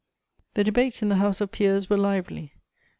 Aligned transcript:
The 0.55 0.63
debates 0.63 1.03
in 1.03 1.09
the 1.09 1.17
House 1.17 1.41
of 1.41 1.51
Peers 1.51 1.87
were 1.87 1.95
lively. 1.95 2.55